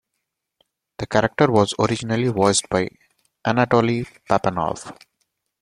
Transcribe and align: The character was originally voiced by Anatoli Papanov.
The 0.97 1.05
character 1.05 1.51
was 1.51 1.75
originally 1.77 2.29
voiced 2.29 2.67
by 2.69 2.89
Anatoli 3.45 4.07
Papanov. 4.27 4.97